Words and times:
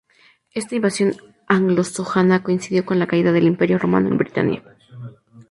Esta 0.55 0.73
invasión 0.73 1.13
anglosajona 1.47 2.41
coincidió 2.41 2.87
con 2.87 2.97
la 2.97 3.05
caída 3.05 3.31
del 3.31 3.45
Imperio 3.45 3.77
romano 3.77 4.09
en 4.09 4.17
Britania. 4.17 4.63